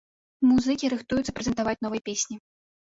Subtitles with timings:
[0.51, 2.35] Музыкі рыхтуюцца прэзентаваць новыя песні.